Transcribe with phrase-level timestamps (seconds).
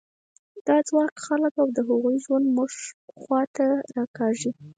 [0.67, 2.71] دا ځواک خلک او د هغوی ژوند موږ
[3.19, 3.65] خوا ته
[3.95, 4.51] راکاږي.